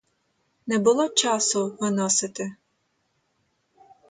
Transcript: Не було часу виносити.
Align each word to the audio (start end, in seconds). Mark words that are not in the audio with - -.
Не 0.67 0.77
було 0.79 1.09
часу 1.09 1.77
виносити. 1.79 2.55